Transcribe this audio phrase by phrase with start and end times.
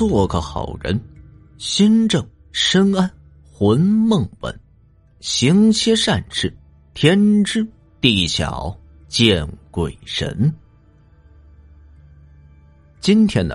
[0.00, 0.98] 做个好人，
[1.58, 2.26] 心正。
[2.52, 3.10] 身安，
[3.52, 4.60] 魂梦稳，
[5.20, 6.56] 行些善事，
[6.94, 7.68] 天知
[8.00, 8.74] 地晓
[9.08, 10.50] 见鬼神。
[12.98, 13.54] 今天呢，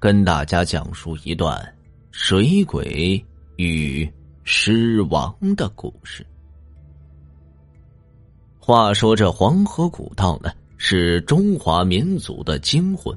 [0.00, 1.72] 跟大家讲述一段
[2.10, 3.24] 水鬼
[3.54, 6.26] 与尸王的故事。
[8.58, 13.16] 话说这黄河古道呢，是中华民族的精魂。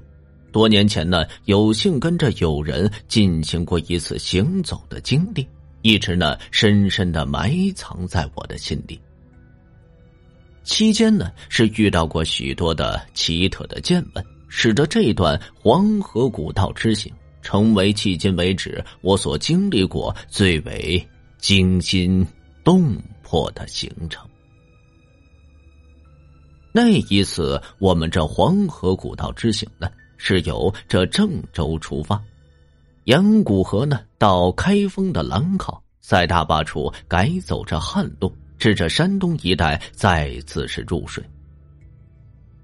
[0.58, 5.48] 多年前呢，有幸跟着友人进行过一次行走的经历，
[5.84, 9.00] 一直呢深深的埋藏在我的心里。
[10.64, 22.26] 期间呢，是遇到过许多的奇特的见闻，使得这段黄河古道之行成为迄今为止我所经历过最为惊心
[22.64, 24.28] 动魄的行程。
[26.72, 29.88] 那一次，我们这黄河古道之行呢。
[30.18, 32.22] 是由这郑州出发，
[33.06, 41.24] 沿古河呢到开封的兰考，在大坝处改走这旱路，至这山东一带再次是入水。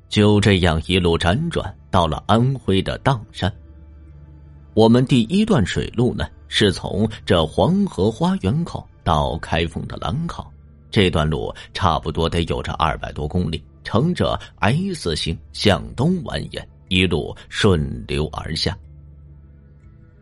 [0.09, 3.51] 就这样一路辗转到了安徽的砀山。
[4.73, 10.51] 我们第一段水路呢是从这黄河花园口到开封的兰考，
[10.91, 16.63] 这段路差不多得有着二百多公里，呈着 S 形向东蜿蜒。
[16.93, 18.77] 一路顺流而下。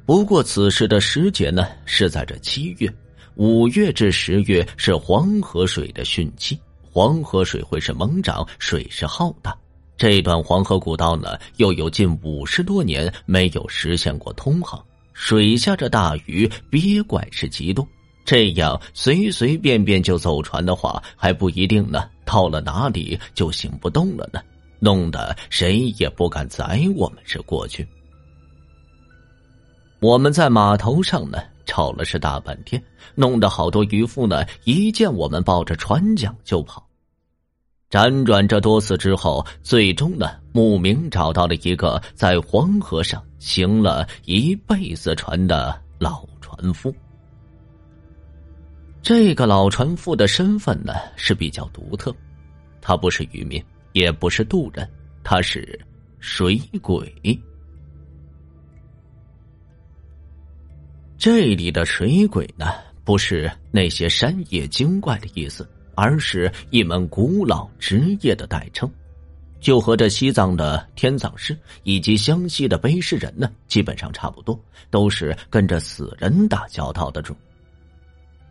[0.05, 2.93] 不过此时的时节呢，是在这七月、
[3.35, 9.55] 五月至十月是黄河水的汛期，黄河水会是猛涨，水势浩大。
[9.97, 17.87] 这段黄河古道呢，又有近五十多年没有实现过通航，水下这大鱼憋怪是极多，
[18.25, 24.41] 这样随随便便就走船的话，还不一定呢，到了哪里就行不动了呢。
[24.81, 27.87] 弄得谁也不敢载我们是过去。
[29.99, 31.37] 我们在码头上呢
[31.67, 32.81] 吵了是大半天，
[33.13, 36.83] 弄得好多渔夫呢一见我们抱着船桨就跑。
[37.91, 46.91] 辗转这多次之后，最终呢慕名找到了一个在黄河上行了一辈子船的老船夫。
[49.03, 52.15] 这个老船夫的身份呢是比较独特，
[52.81, 53.63] 他不是渔民。
[53.93, 54.89] 也不是渡人，
[55.23, 55.79] 他是
[56.19, 57.13] 水鬼。
[61.17, 68.91] 这里的水鬼呢，不是那些山野精怪的意思，而是一门古老职业的代称，
[69.59, 74.59] 就和这西藏的天葬师以及湘西的背尸人呢，基本上差不多，
[74.89, 77.35] 都是跟着死人打交道的主。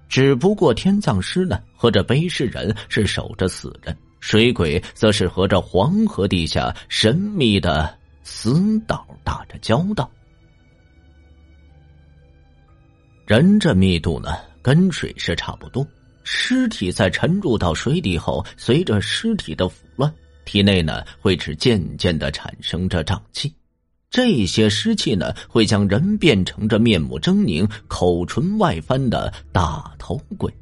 [0.09, 3.97] 只不过天葬师呢，和这背尸人是守着死人。
[4.20, 10.08] 水鬼则是和这黄河地下神秘的死岛打着交道。
[13.26, 15.86] 人这密度呢，跟水是差不多。
[16.22, 20.12] 尸体在沉入到水底后，随着尸体的腐烂，
[20.44, 23.54] 体内呢会是渐渐的产生着胀气。
[24.10, 30.52] 这些湿气呢，会将人变成这面目狰狞、口唇外翻的大头鬼。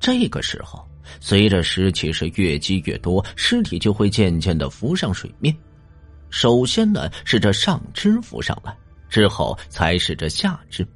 [0.00, 0.87] 这个时候。
[1.20, 5.54] 随着尸气是越积越多，尸体就会渐渐的浮上水面。
[6.30, 8.76] 首先呢是这上肢浮上来，
[9.08, 10.86] 之后才是这下肢。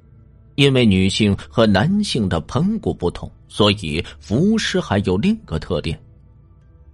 [0.55, 5.99] 因为女性和男性的盆骨不同，所以浮尸还有另一个特点，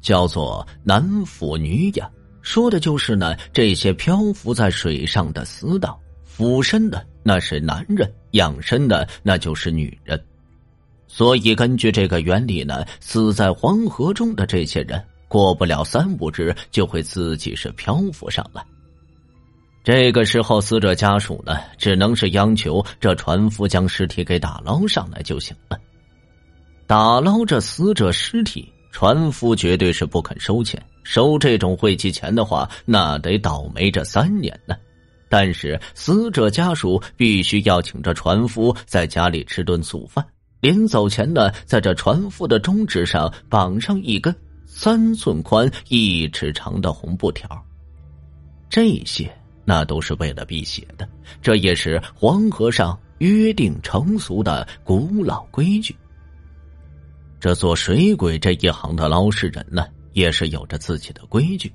[0.00, 2.08] 叫做男俯女仰，
[2.40, 10.24] 说的就是呢这些漂浮在水上的死党，俯身的那是男人，仰身的那就是女人。
[11.18, 18.64] 所以，根据这个原理呢，死在黄河中的这些人，过不了三五日就会自己是漂浮上来。
[19.82, 25.76] 这个时候，死者家属呢，只能是央求这船夫将尸体给打捞上来就行了。
[26.86, 30.80] 打捞这死者尸体，船夫绝对是不肯收钱。
[31.02, 34.76] 收这种晦气钱的话，那得倒霉这三年呢。
[35.28, 40.24] 但是，死者家属必须要请这船夫在家里吃顿素饭。
[40.60, 44.34] 临走前呢，在这船夫的中指上绑上一根
[44.66, 47.48] 三寸宽、一尺长的红布条。
[48.68, 49.30] 这些
[49.64, 51.08] 那都是为了辟邪的，
[51.40, 55.94] 这也是黄河上约定成俗的古老规矩。
[57.40, 61.72] 这做水鬼这一行的捞尸人呢，也是有着自己的规矩。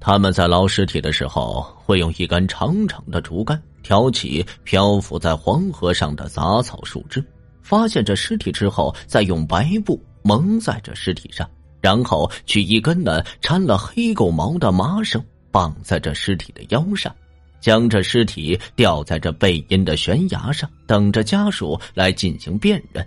[0.00, 7.22] 他们在捞尸体的时候，会用一根长长的竹竿挑起漂浮在黄河上的杂草树枝，
[7.68, 11.46] 发现这尸体之后，再用白布蒙在这尸体上，
[11.82, 17.14] 然后取一根呢掺了黑狗毛的麻绳绑在这尸体的腰上，
[17.60, 23.06] 将这尸体吊在这背阴的悬崖上，等着家属来进行辨认。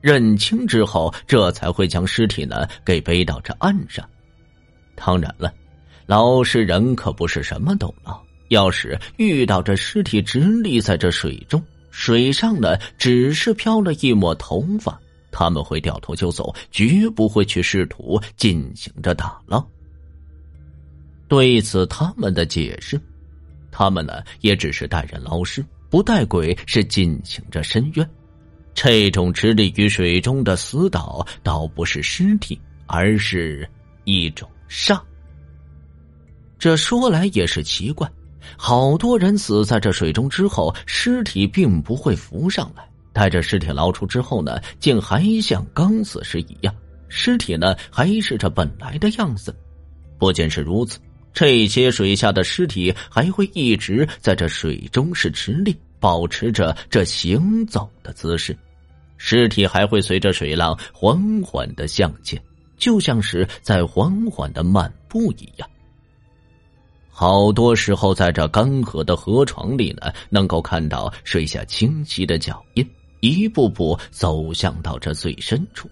[0.00, 4.02] 认清之后，这才会将尸体呢给背到这岸上。
[4.96, 5.52] 当然了，
[6.06, 8.18] 老实人可不是什么都捞。
[8.48, 11.62] 要是遇到这尸体直立在这水中，
[12.00, 14.98] 水上呢只是飘了一抹头发，
[15.30, 19.62] 他们会掉头就走，绝不会去试图进行着打捞。
[21.28, 22.98] 对此，他们的解释，
[23.70, 28.10] 他们呢也只是带人捞尸，不带鬼，是进行着深渊。
[28.72, 33.68] 这种直立于水中的死岛，倒不是尸体，而是
[34.04, 34.98] 一种煞。
[36.58, 38.10] 这说来也是奇怪，
[38.56, 42.88] 好多人死在这水中之后，尸体并不会浮上来。
[43.12, 46.74] 待着尸体捞出之后呢，竟还像刚死时一样，
[47.08, 49.54] 尸体呢还是这本来的样子。
[50.18, 50.98] 不仅是如此，
[51.32, 55.76] 这些水下的尸体还会一直在这水中是直立。
[56.02, 58.56] 保持着这行走的姿势，
[59.18, 62.42] 尸体还会随着水浪缓缓的向前，
[62.78, 65.68] 就像是在缓缓的漫步一样。
[67.20, 72.90] 好多时候，在这干涸的河床里呢，能够看到水下清晰的脚印，
[73.20, 75.86] 一步步走向到这最深处，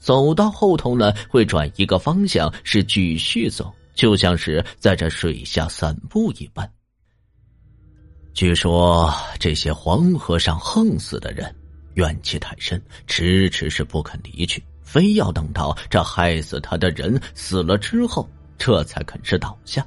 [0.00, 6.68] 走到后头呢，会转一个方向，是继续走，就像是在这水下散步一般。
[8.34, 11.54] 据说这些黄河上横死的人，
[11.94, 18.28] 怨气太深，迟迟是不肯离去，非要等到这害死他的人死了之后，
[18.58, 19.86] 这才肯是倒下。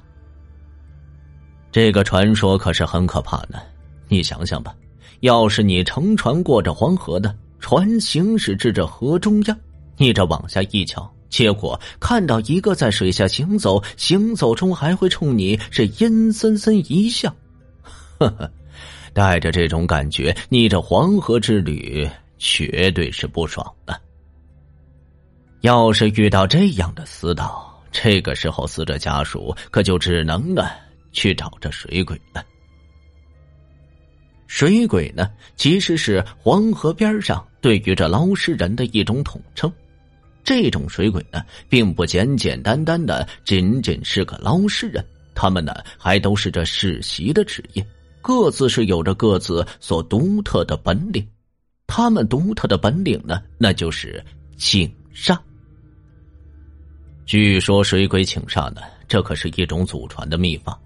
[1.76, 3.62] 这个传说可是很可怕的，
[4.08, 4.74] 你想想吧，
[5.20, 9.58] 要是你乘船过着黄河的船行驶至这河中央，
[9.98, 17.30] 你这往下一瞧，结果看到一个在水下行走，行走中还会冲你是阴森森一笑。
[18.20, 18.50] 呵呵，
[19.12, 24.00] 带着这种感觉，你这黄河之旅绝对是不爽的。
[25.60, 30.64] 要是遇到这样的死岛，这个时候死者家属可就只能呢
[31.16, 32.46] 去找这水鬼了。
[34.46, 39.72] 水鬼呢，其实是黄河边上对于这捞尸人的一种统称。
[40.44, 45.04] 这种水鬼呢，并不简简单单的仅仅是个捞尸人，
[45.34, 47.86] 他们呢还都是这世袭的职业。
[48.22, 51.28] 各自是有着各自所独特的本领，
[51.88, 54.24] 他们独特的本领呢，那就是
[54.58, 55.38] 请煞。
[57.26, 60.80] 据说水鬼请煞呢，这可是一种祖传的秘法，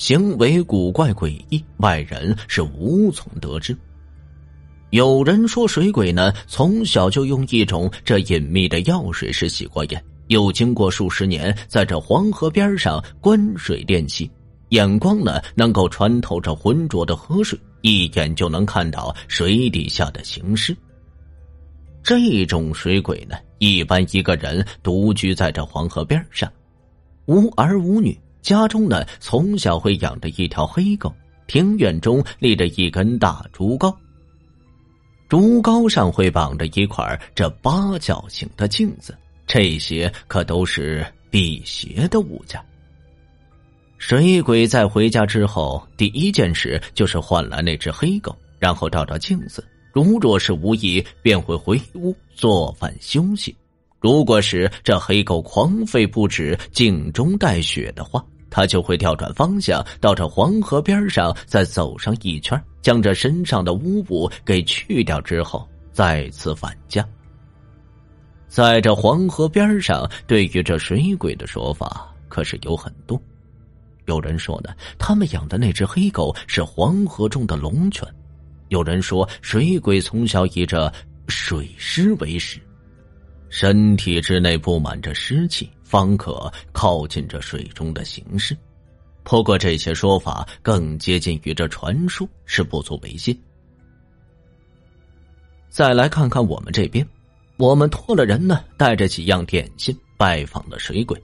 [0.00, 3.76] 行为古怪诡异，外人是无从得知。
[4.92, 14.28] 有人说水鬼呢，从小就用一种这隐秘的药水是洗过眼，又经过数十年在这黄河边上观水练习。
[14.70, 20.74] 眼光呢，能够穿透这浑浊的河水，一眼就能看到水底下的形势。
[22.02, 26.50] 这种水鬼呢，一般一个人独居在这黄河边上，
[27.26, 31.14] 无儿无女，家中呢从小会养着一条黑狗，
[31.46, 33.94] 庭院中立着一根大竹篙，
[35.28, 39.16] 竹篙上会绑着一块这八角形的镜子，
[39.46, 42.60] 这些可都是辟邪的物件。
[43.98, 49.62] 水鬼在回家之后，第一件事就是换来那只黑狗，然后照照镜子。
[49.92, 53.52] 如若是无意，便会回屋做饭休息；
[54.00, 67.06] 如果是这黑狗狂吠不止，镜中带血的话，他就会调转方向，到这黄河边上再走上一圈，将这身上的污物给去掉之后，再次返家。
[68.48, 73.20] 在这黄河边上，对于这水鬼的说法可是有很多。
[74.06, 78.04] 有人说呢，他们养的那只黑狗是黄河中的龙泉；
[78.68, 80.90] 有人说，水鬼从小以这
[81.28, 82.58] 水湿为食，
[83.50, 88.56] 身体之内布满着湿气，方可靠近这水中的形式。
[89.22, 93.38] 不过这些说法更接近于这传说，是不足为信。
[95.68, 97.06] 再来看看我们这边，
[97.58, 101.20] 我们托了人呢，带着几样点心拜访了水鬼。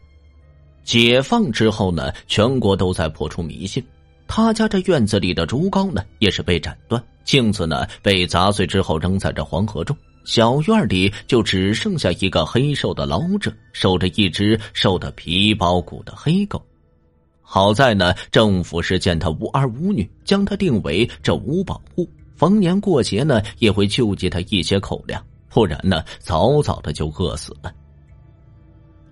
[0.85, 3.85] 解放之后呢，全国都在破除迷信。
[4.29, 9.97] 他家这院子里的竹篙呢，也是被斩断，镜子呢被砸碎之后扔在这黄河中。
[10.27, 16.61] 小院里就只剩下一个黑瘦的老者，守着一只瘦得皮包骨的黑狗。
[17.41, 27.73] 好在呢，政府是见他无儿无女，将他定为这五保户，逢年过节呢也会救济他一些口粮，不然呢早早的就饿死了。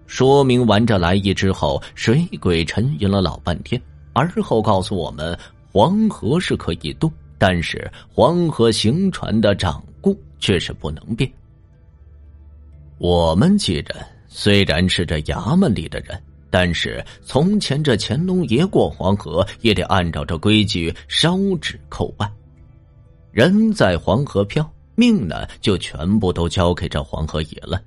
[0.06, 3.80] 说明完这来意之后，水鬼沉吟了老半天，
[4.12, 5.38] 而后告诉我们：
[5.70, 11.32] 黄河是可以渡，但是黄河行船的掌故却是不能变。
[12.98, 13.96] 我们几人
[14.28, 16.22] 虽然是这衙门里的人。
[16.56, 22.30] 但是从前这乾隆爷过黄河也得按照这规矩烧纸叩拜，
[23.32, 27.82] 人在黄河漂，命呢就全部都交给这黄河爷了。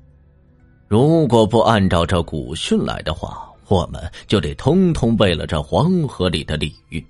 [0.89, 7.01] 如果不按照这古训来的话，我们就得通通背了这黄河里的鲤鱼。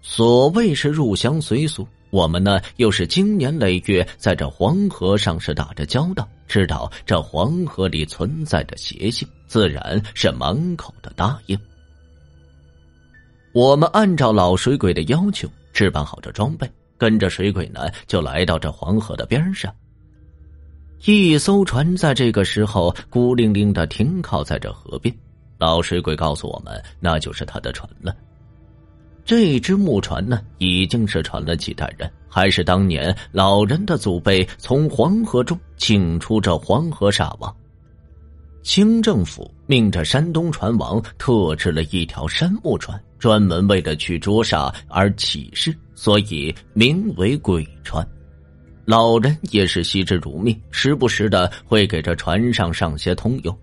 [0.00, 1.86] 所谓是入乡随俗。
[2.10, 11.58] 我们呢，又是经年累月在这黄河上是打着交道，知道这黄河里存在着邪性，自然是满口的答应。
[13.52, 19.74] 我们按照老水鬼的要求置办好这装备，跟着水鬼呢，就来到这黄河的边上。
[21.04, 25.14] 一艘船在这个时候孤零零的停靠在这河边，
[25.58, 28.14] 老水鬼告诉我们，那就是他的船了。
[29.26, 37.54] 这只木船呢，已经是传了几代人，还是当年老人的祖辈从黄河中请出这黄河沙王。
[38.62, 48.06] 清政府命这山东船王特制了一条杉木船，专门为了去捉煞而起事，所以名为鬼船。
[48.84, 53.56] 老人也是惜之如命，时不时的会给这船上上些通油，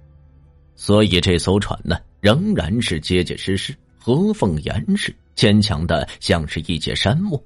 [0.76, 3.74] 所以这艘船呢，仍然是结结实实。
[4.06, 7.42] 合缝严实，坚强的像是一截杉木。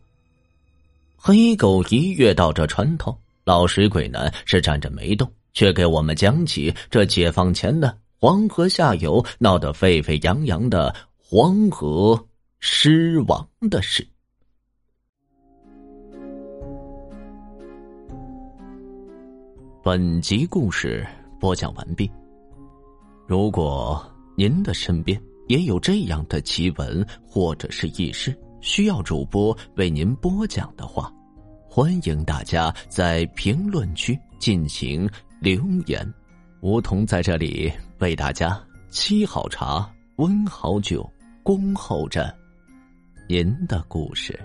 [1.16, 12.20] 黑狗一跃到这船头，老水鬼呢是站着没动，却给我们讲起这解放前的黄河下游闹得沸沸扬扬的黄河
[12.60, 14.08] 尸王的事。
[19.84, 21.06] 本集故事
[21.40, 22.10] 播讲完毕。
[23.28, 24.04] 如果
[24.36, 25.22] 您的身边……
[25.48, 31.12] 也有这样的奇闻或者是轶事，需要主播为您播讲的话，
[31.70, 36.14] 欢迎大家在评论区进行留言。
[36.62, 38.60] 梧桐在这里为大家
[38.92, 41.08] 沏好茶、温好酒，
[41.44, 42.36] 恭候着
[43.30, 44.38] 您的故事。